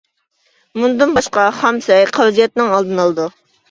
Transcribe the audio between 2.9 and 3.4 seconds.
ئالىدۇ.